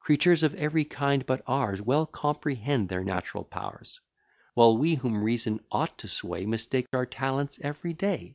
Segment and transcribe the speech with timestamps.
[0.00, 4.00] Creatures of every kind but ours Well comprehend their natural powers,
[4.54, 8.34] While we, whom reason ought to sway, Mistake our talents every day.